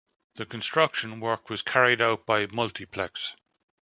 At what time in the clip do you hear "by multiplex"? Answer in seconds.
2.25-3.35